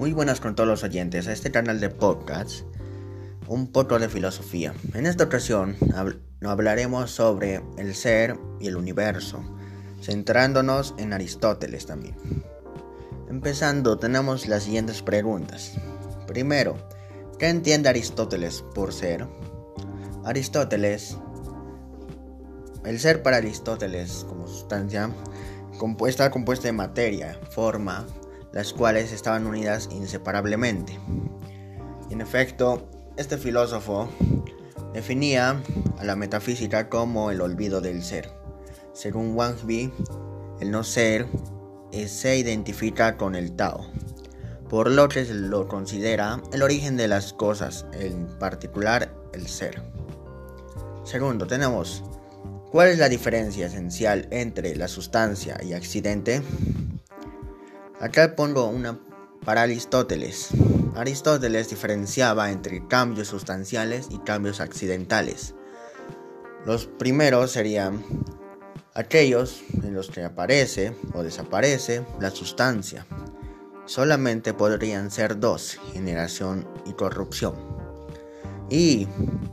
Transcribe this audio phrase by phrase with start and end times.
[0.00, 2.62] Muy buenas con todos los oyentes a este canal de podcast,
[3.48, 4.72] un poco de filosofía.
[4.94, 5.76] En esta ocasión
[6.42, 9.44] hablaremos sobre el ser y el universo,
[10.00, 12.16] centrándonos en Aristóteles también.
[13.28, 15.74] Empezando, tenemos las siguientes preguntas.
[16.26, 16.78] Primero,
[17.38, 19.26] ¿qué entiende Aristóteles por ser?
[20.24, 21.18] Aristóteles,
[22.86, 25.10] el ser para Aristóteles como sustancia,
[26.06, 28.06] está compuesta de materia, forma,
[28.52, 30.98] las cuales estaban unidas inseparablemente.
[32.10, 34.08] En efecto, este filósofo
[34.92, 35.62] definía
[35.98, 38.30] a la metafísica como el olvido del ser.
[38.92, 39.56] Según Wang
[40.60, 41.26] el no ser
[42.06, 43.90] se identifica con el Tao,
[44.68, 49.82] por lo que se lo considera el origen de las cosas, en particular el ser.
[51.04, 52.04] Segundo, tenemos
[52.70, 56.42] ¿cuál es la diferencia esencial entre la sustancia y accidente?
[58.00, 58.98] Acá pongo una
[59.44, 60.48] para Aristóteles.
[60.96, 65.54] Aristóteles diferenciaba entre cambios sustanciales y cambios accidentales.
[66.64, 68.02] Los primeros serían
[68.94, 73.04] aquellos en los que aparece o desaparece la sustancia.
[73.84, 77.54] Solamente podrían ser dos, generación y corrupción.
[78.70, 79.08] Y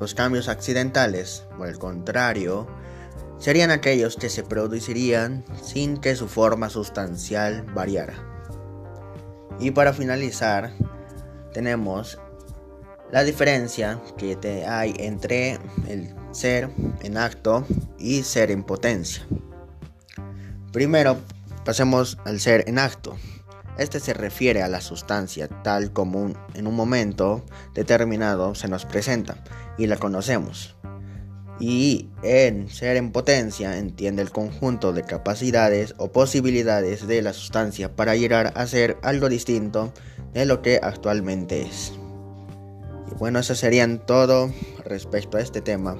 [0.00, 2.66] los cambios accidentales, por el contrario,
[3.38, 8.29] serían aquellos que se producirían sin que su forma sustancial variara.
[9.60, 10.72] Y para finalizar,
[11.52, 12.18] tenemos
[13.12, 16.70] la diferencia que hay entre el ser
[17.02, 17.66] en acto
[17.98, 19.26] y ser en potencia.
[20.72, 21.18] Primero,
[21.64, 23.16] pasemos al ser en acto.
[23.76, 27.44] Este se refiere a la sustancia tal como en un momento
[27.74, 29.42] determinado se nos presenta
[29.78, 30.76] y la conocemos
[31.60, 37.94] y en ser en potencia entiende el conjunto de capacidades o posibilidades de la sustancia
[37.94, 39.92] para llegar a ser algo distinto
[40.32, 41.92] de lo que actualmente es.
[43.12, 44.50] Y bueno, eso serían todo
[44.84, 45.96] respecto a este tema.